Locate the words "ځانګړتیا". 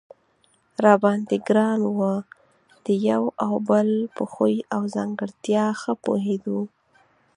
4.95-5.65